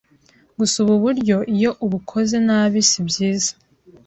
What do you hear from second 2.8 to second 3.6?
sibyiza